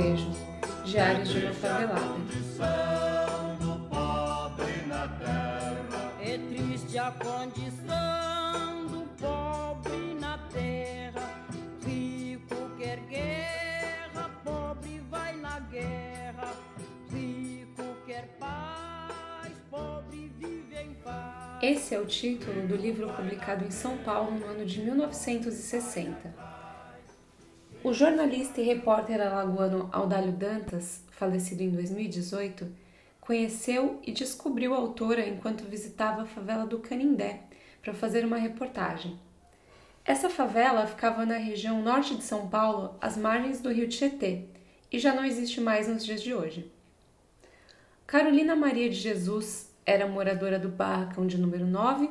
[0.00, 0.30] Despejo
[0.84, 2.00] Diários de uma Favelada.
[6.22, 11.44] É triste a condição do pobre na terra.
[11.84, 16.54] Rico quer guerra, pobre vai na guerra.
[17.12, 21.62] Rico quer paz, pobre vive em paz.
[21.62, 26.49] Esse é o título do livro publicado em São Paulo no ano de 1960.
[27.90, 32.72] O jornalista e repórter alagoano Audálio Dantas, falecido em 2018,
[33.20, 37.40] conheceu e descobriu a autora enquanto visitava a favela do Canindé
[37.82, 39.18] para fazer uma reportagem.
[40.04, 44.44] Essa favela ficava na região norte de São Paulo, às margens do rio Tietê,
[44.92, 46.70] e já não existe mais nos dias de hoje.
[48.06, 52.08] Carolina Maria de Jesus era moradora do barracão de número 9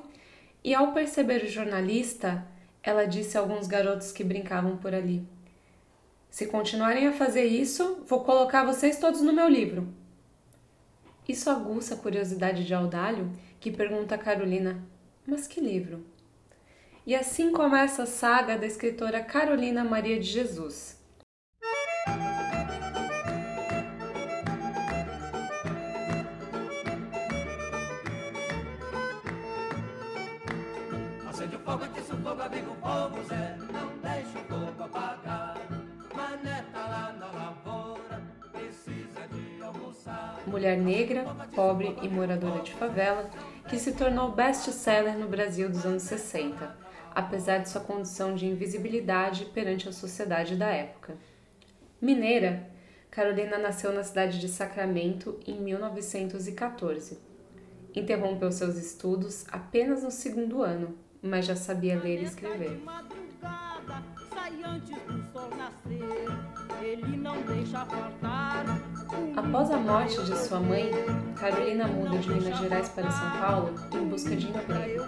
[0.61, 2.45] e, ao perceber o jornalista,
[2.83, 5.25] ela disse a alguns garotos que brincavam por ali:
[6.29, 9.87] se continuarem a fazer isso, vou colocar vocês todos no meu livro.
[11.27, 14.83] Isso aguça a curiosidade de Audálio, que pergunta a Carolina:
[15.25, 16.05] Mas que livro?
[17.05, 20.98] E assim começa a saga da escritora Carolina Maria de Jesus.
[40.69, 41.25] Mulher negra,
[41.55, 43.29] pobre e moradora de favela,
[43.67, 46.77] que se tornou best-seller no Brasil dos anos 60,
[47.13, 51.15] apesar de sua condição de invisibilidade perante a sociedade da época.
[52.01, 52.69] Mineira,
[53.09, 57.17] Carolina nasceu na cidade de Sacramento em 1914.
[57.95, 62.79] Interrompeu seus estudos apenas no segundo ano, mas já sabia ler e escrever
[64.63, 66.83] antes do sol nascer.
[66.83, 68.98] Ele não deixa faltar.
[69.35, 70.91] Após a morte de sua mãe,
[71.35, 75.03] Carolina muda de Minas Gerais para São Paulo em busca de emprego.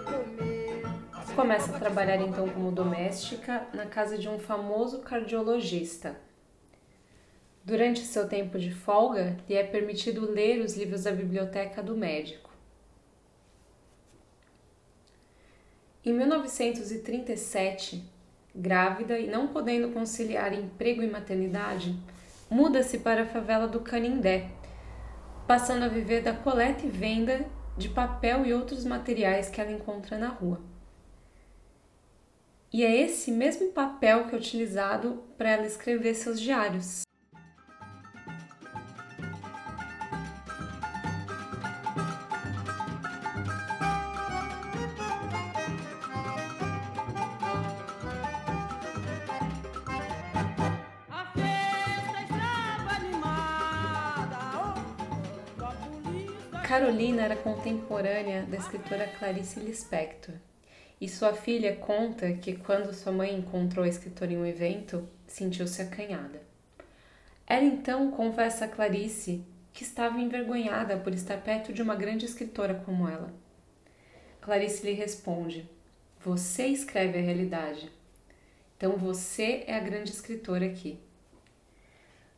[1.36, 6.16] Começa a trabalhar então como doméstica na casa de um famoso cardiologista.
[7.64, 12.50] Durante seu tempo de folga, lhe é permitido ler os livros da biblioteca do médico.
[16.04, 18.04] Em 1937,
[18.52, 21.96] grávida e não podendo conciliar emprego e maternidade,
[22.52, 24.50] muda-se para a favela do Canindé,
[25.46, 27.46] passando a viver da coleta e venda
[27.78, 30.60] de papel e outros materiais que ela encontra na rua.
[32.70, 37.02] E é esse mesmo papel que é utilizado para ela escrever seus diários.
[56.82, 60.34] Carolina era contemporânea da escritora Clarice Lispector,
[61.00, 65.80] e sua filha conta que quando sua mãe encontrou a escritora em um evento, sentiu-se
[65.80, 66.42] acanhada.
[67.46, 72.74] Ela então confessa a Clarice que estava envergonhada por estar perto de uma grande escritora
[72.74, 73.32] como ela.
[74.40, 75.70] Clarice lhe responde:
[76.18, 77.92] Você escreve a realidade.
[78.76, 80.98] Então você é a grande escritora aqui.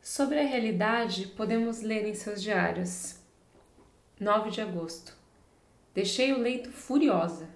[0.03, 3.24] Sobre a realidade, podemos ler em seus diários.
[4.17, 5.13] 9 de agosto.
[5.93, 7.49] Deixei o leito furiosa,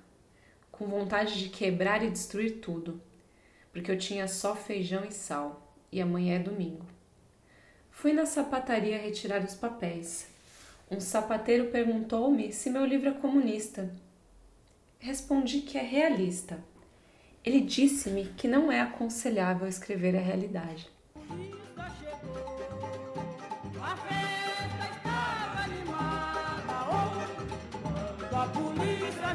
[0.70, 3.02] com vontade de quebrar e destruir tudo,
[3.72, 6.86] porque eu tinha só feijão e sal, e amanhã é domingo.
[7.90, 10.28] Fui na sapataria retirar os papéis.
[10.92, 13.94] Um sapateiro perguntou-me se meu livro é comunista.
[15.00, 16.60] Respondi que é realista.
[17.44, 20.90] Ele disse-me que não é aconselhável escrever a realidade.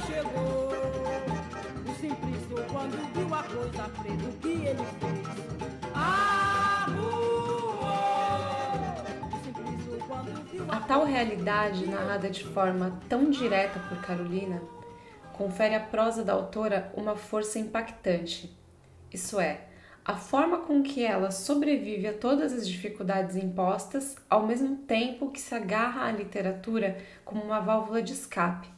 [0.00, 0.69] Chegou.
[1.87, 5.25] O Simplício, quando viu a coisa preta, o que ele fez?
[10.69, 14.61] A tal realidade, narrada de forma tão direta por Carolina,
[15.32, 18.56] confere à prosa da autora uma força impactante.
[19.12, 19.62] Isso é,
[20.05, 25.40] a forma com que ela sobrevive a todas as dificuldades impostas, ao mesmo tempo que
[25.40, 28.69] se agarra à literatura como uma válvula de escape,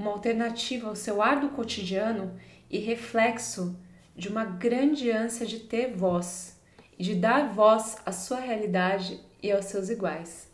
[0.00, 2.34] uma alternativa ao seu árduo cotidiano
[2.70, 3.78] e reflexo
[4.16, 6.58] de uma grande ânsia de ter voz
[6.98, 10.50] e de dar voz à sua realidade e aos seus iguais.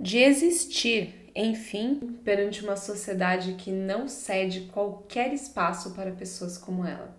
[0.00, 7.14] De existir, enfim, perante uma sociedade que não cede qualquer espaço para pessoas como ela.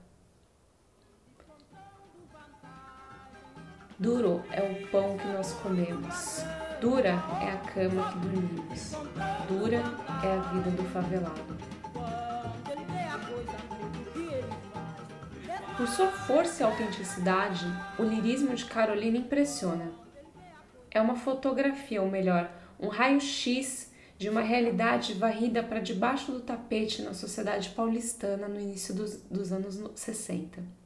[3.97, 6.43] Duro é o pão que nós comemos.
[6.81, 7.11] Dura
[7.41, 8.91] é a cama que dormimos.
[9.47, 9.81] Dura
[10.21, 11.57] é a vida do favelado.
[15.77, 17.65] Por sua força e autenticidade,
[17.97, 19.89] o lirismo de Carolina impressiona.
[20.91, 27.01] É uma fotografia, ou melhor, um raio-x de uma realidade varrida para debaixo do tapete
[27.01, 30.84] na sociedade paulistana no início dos, dos anos 60.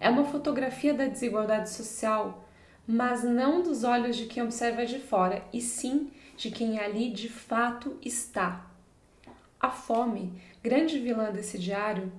[0.00, 2.48] É uma fotografia da desigualdade social,
[2.86, 7.28] mas não dos olhos de quem observa de fora, e sim de quem ali de
[7.28, 8.66] fato está.
[9.60, 12.12] A fome, grande vilã desse diário,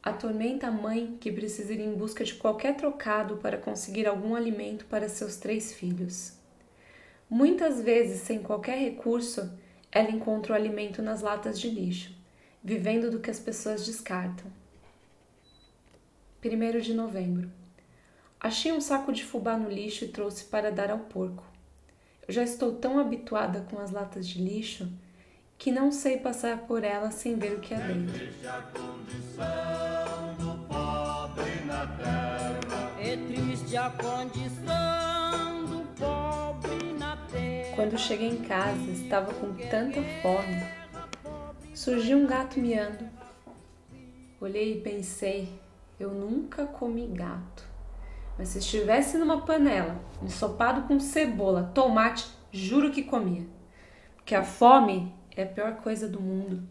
[0.00, 4.84] atormenta a mãe que precisa ir em busca de qualquer trocado para conseguir algum alimento
[4.86, 6.34] para seus três filhos.
[7.28, 9.50] Muitas vezes, sem qualquer recurso,
[9.90, 12.14] ela encontra o alimento nas latas de lixo,
[12.62, 14.50] vivendo do que as pessoas descartam.
[16.46, 17.50] 1 de novembro.
[18.38, 21.42] Achei um saco de fubá no lixo e trouxe para dar ao porco.
[22.28, 24.86] Eu já estou tão habituada com as latas de lixo
[25.56, 28.14] que não sei passar por elas sem ver o que há dentro.
[32.98, 37.74] É triste a condição do pobre na terra.
[37.74, 40.62] Quando cheguei em casa, estava com tanta fome.
[41.74, 43.08] Surgiu um gato miando.
[44.40, 45.48] Olhei e pensei,
[45.98, 47.64] eu nunca comi gato.
[48.36, 53.46] Mas se estivesse numa panela, ensopado com cebola, tomate, juro que comia.
[54.16, 56.62] Porque a fome é a pior coisa do mundo.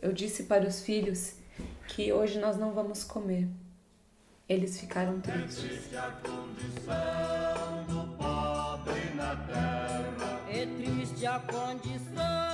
[0.00, 1.36] Eu disse para os filhos
[1.88, 3.48] que hoje nós não vamos comer.
[4.48, 5.64] Eles ficaram tristes.
[10.48, 12.53] É triste a condição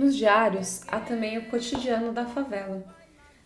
[0.00, 2.82] Nos diários há também o cotidiano da favela,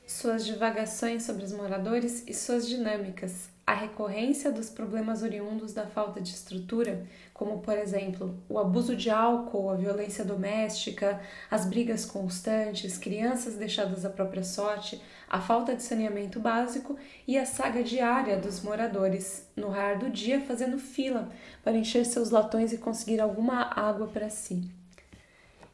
[0.06, 6.20] suas divagações sobre os moradores e suas dinâmicas, a recorrência dos problemas oriundos da falta
[6.20, 11.20] de estrutura, como por exemplo o abuso de álcool, a violência doméstica,
[11.50, 16.96] as brigas constantes, crianças deixadas à própria sorte, a falta de saneamento básico
[17.26, 21.28] e a saga diária dos moradores, no raio do dia fazendo fila
[21.64, 24.83] para encher seus latões e conseguir alguma água para si.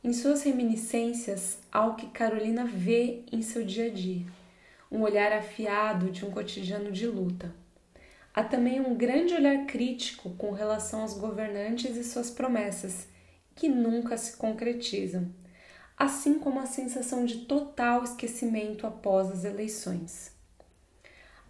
[0.02, 4.26] Em suas reminiscências, há o que Carolina vê em seu dia a dia,
[4.90, 7.54] um olhar afiado de um cotidiano de luta
[8.32, 13.08] Há também um grande olhar crítico com relação aos governantes e suas promessas,
[13.56, 15.28] que nunca se concretizam,
[15.98, 20.30] assim como a sensação de total esquecimento após as eleições.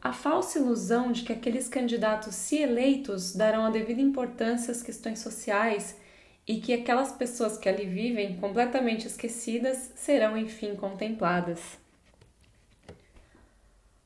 [0.00, 5.18] A falsa ilusão de que aqueles candidatos, se eleitos, darão a devida importância às questões
[5.18, 5.96] sociais
[6.46, 11.78] e que aquelas pessoas que ali vivem, completamente esquecidas, serão enfim contempladas.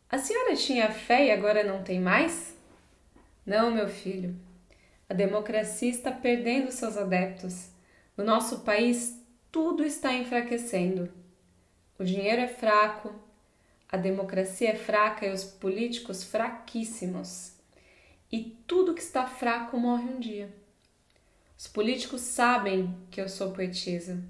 [0.08, 2.54] A senhora tinha fé e agora não tem mais?
[3.44, 4.36] Não, meu filho.
[5.08, 7.68] A democracia está perdendo seus adeptos.
[8.16, 9.20] No nosso país,
[9.50, 11.12] tudo está enfraquecendo.
[11.98, 13.14] O dinheiro é fraco,
[13.88, 17.52] a democracia é fraca e os políticos fraquíssimos.
[18.30, 20.52] E tudo que está fraco morre um dia.
[21.56, 24.22] Os políticos sabem que eu sou poetisa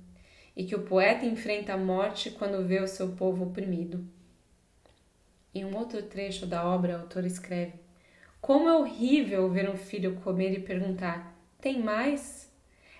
[0.56, 4.06] e que o poeta enfrenta a morte quando vê o seu povo oprimido.
[5.54, 7.74] Em um outro trecho da obra, o autor escreve:
[8.40, 12.52] como é horrível ver um filho comer e perguntar: tem mais?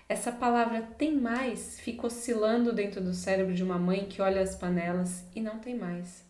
[0.09, 4.55] Essa palavra tem mais fica oscilando dentro do cérebro de uma mãe que olha as
[4.55, 6.23] panelas e não tem mais.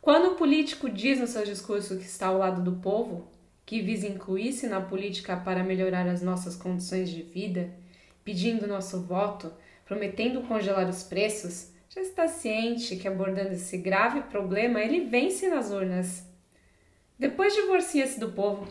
[0.00, 3.28] Quando o político diz no seu discurso que está ao lado do povo,
[3.68, 7.68] que visa incluir-se na política para melhorar as nossas condições de vida,
[8.24, 9.52] pedindo nosso voto,
[9.84, 15.70] prometendo congelar os preços, já está ciente que abordando esse grave problema ele vence nas
[15.70, 16.26] urnas
[17.18, 18.66] depois divorcia-se do povo.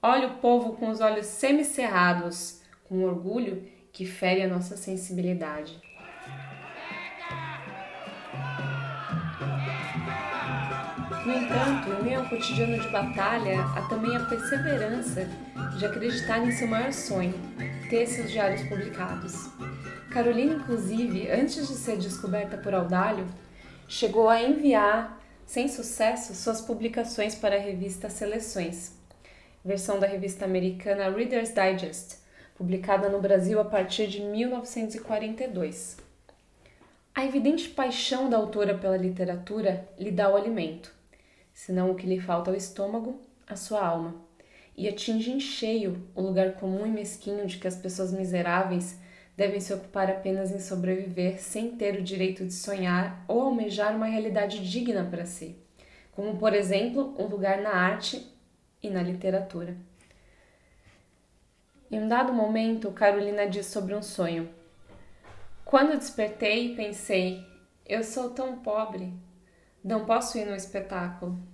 [0.00, 5.78] Olha o povo com os olhos semicerrados, com orgulho que fere a nossa sensibilidade.
[11.30, 15.28] No entanto, em meio ao cotidiano de batalha, há também a perseverança
[15.78, 17.34] de acreditar em seu maior sonho,
[17.88, 19.48] ter seus diários publicados.
[20.10, 23.28] Carolina, inclusive, antes de ser descoberta por Audálio,
[23.86, 28.90] chegou a enviar sem sucesso, suas publicações para a revista Seleções,
[29.64, 32.16] versão da revista americana Reader's Digest,
[32.58, 35.96] publicada no Brasil a partir de 1942.
[37.14, 40.98] A evidente paixão da autora pela literatura lhe dá o alimento,
[41.60, 44.14] senão o que lhe falta ao estômago, a sua alma,
[44.74, 48.98] e atinge em cheio o lugar comum e mesquinho de que as pessoas miseráveis
[49.36, 54.06] devem se ocupar apenas em sobreviver sem ter o direito de sonhar ou almejar uma
[54.06, 55.54] realidade digna para si,
[56.12, 58.26] como por exemplo um lugar na arte
[58.82, 59.76] e na literatura.
[61.90, 64.48] Em um dado momento, Carolina diz sobre um sonho.
[65.62, 67.44] Quando despertei, pensei:
[67.86, 69.12] eu sou tão pobre,
[69.84, 71.49] não posso ir no espetáculo.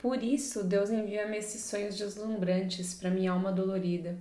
[0.00, 4.18] Por isso, Deus envia-me esses sonhos deslumbrantes para minha alma dolorida.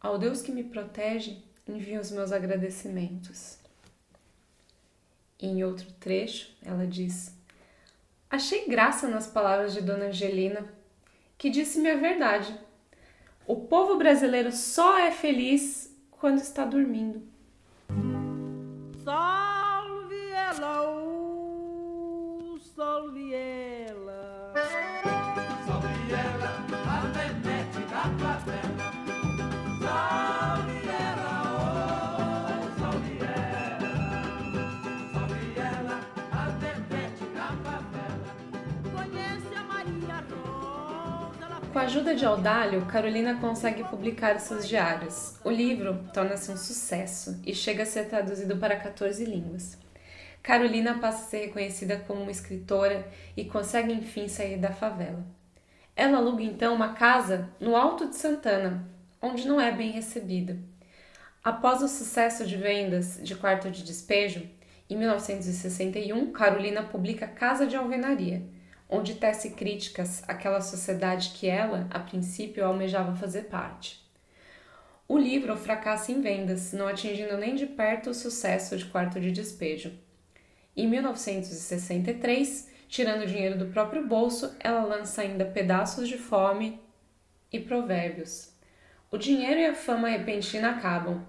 [0.00, 3.58] Ao Deus que me protege, envio os meus agradecimentos.
[5.38, 7.36] Em outro trecho, ela diz:
[8.30, 10.66] Achei graça nas palavras de Dona Angelina,
[11.36, 12.58] que disse-me a verdade.
[13.46, 17.22] O povo brasileiro só é feliz quando está dormindo.
[19.04, 20.14] Salve
[20.62, 23.34] oh, salve
[41.72, 45.38] Com a ajuda de Audálio, Carolina consegue publicar seus diários.
[45.44, 49.76] O livro torna-se um sucesso e chega a ser traduzido para 14 línguas.
[50.42, 53.06] Carolina passa a ser reconhecida como uma escritora
[53.36, 55.22] e consegue enfim sair da favela.
[55.94, 58.88] Ela aluga então uma casa no Alto de Santana,
[59.20, 60.56] onde não é bem recebida.
[61.44, 64.48] Após o sucesso de vendas de Quarto de Despejo,
[64.88, 68.42] em 1961, Carolina publica Casa de Alvenaria,
[68.88, 74.06] onde tece críticas àquela sociedade que ela, a princípio, almejava fazer parte.
[75.06, 79.30] O livro fracassa em vendas, não atingindo nem de perto o sucesso de Quarto de
[79.30, 79.92] Despejo.
[80.76, 86.80] Em 1963, tirando dinheiro do próprio bolso, ela lança ainda Pedaços de Fome
[87.52, 88.52] e Provérbios.
[89.10, 91.24] O dinheiro e a fama repentina acabam.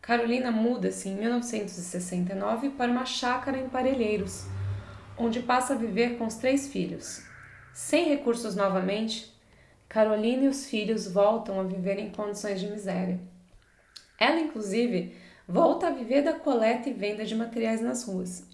[0.00, 4.46] Carolina muda-se em 1969 para uma chácara em Parelheiros,
[5.18, 7.22] onde passa a viver com os três filhos.
[7.72, 9.32] Sem recursos novamente,
[9.88, 13.20] Carolina e os filhos voltam a viver em condições de miséria.
[14.18, 15.14] Ela, inclusive,
[15.46, 18.48] volta a viver da coleta e venda de materiais nas ruas.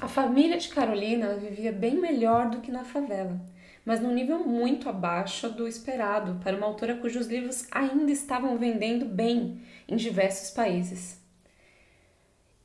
[0.00, 3.40] A família de Carolina vivia bem melhor do que na favela,
[3.84, 9.04] mas num nível muito abaixo do esperado para uma autora cujos livros ainda estavam vendendo
[9.04, 11.23] bem em diversos países.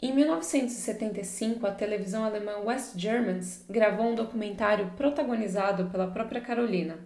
[0.01, 6.99] Em 1975, a televisão alemã West Germans gravou um documentário protagonizado pela própria Carolina.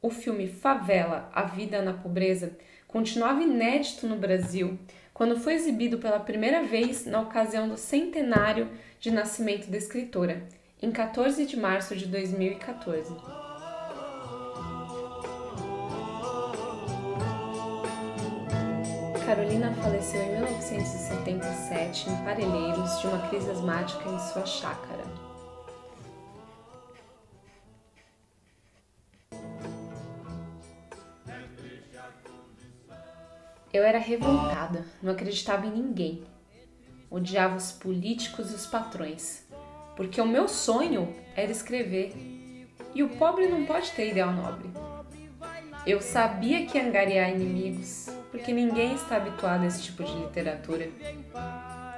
[0.00, 2.56] O filme Favela, A Vida na Pobreza,
[2.88, 4.78] continuava inédito no Brasil
[5.12, 10.48] quando foi exibido pela primeira vez na ocasião do centenário de nascimento da escritora,
[10.80, 13.14] em 14 de março de 2014.
[19.24, 25.02] Carolina faleceu em 1977 em Parelheiros de uma crise asmática em sua chácara.
[33.72, 36.22] Eu era revoltada, não acreditava em ninguém.
[37.10, 39.46] Odiava os políticos e os patrões,
[39.96, 42.12] porque o meu sonho era escrever.
[42.94, 44.70] E o pobre não pode ter ideal nobre.
[45.86, 50.88] Eu sabia que ia angariar inimigos, porque ninguém está habituado a esse tipo de literatura.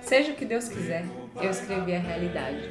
[0.02, 1.06] Seja o que Deus quiser,
[1.40, 2.70] eu escrevi a realidade.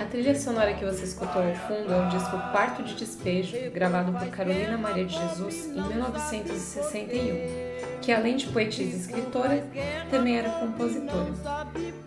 [0.00, 4.10] A trilha sonora que você escutou ao fundo é o disco Quarto de Despejo, gravado
[4.12, 7.73] por Carolina Maria de Jesus em 1961,
[8.04, 9.66] que além de poetisa e escritora,
[10.10, 11.32] também era compositora.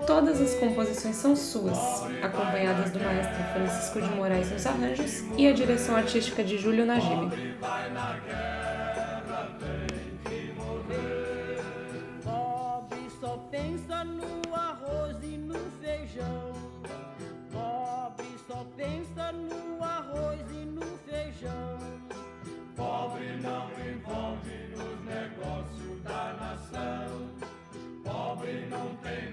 [0.06, 1.78] Todas as composições são suas,
[2.22, 7.32] acompanhadas do maestro Francisco de Moraes nos arranjos e a direção artística de Júlio Najib.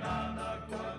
[0.04, 0.93] nada